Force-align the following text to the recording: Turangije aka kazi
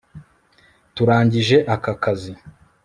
Turangije 0.95 1.57
aka 1.75 1.93
kazi 2.03 2.33